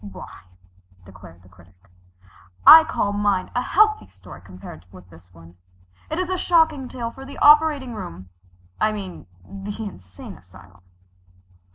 [0.03, 0.41] "Why,"
[1.05, 1.75] declared the Critic,
[2.65, 5.57] "I call mine a healthy story compared with this one.
[6.09, 8.29] It is a shocking tale for the operating room
[8.79, 10.81] I mean the insane asylum."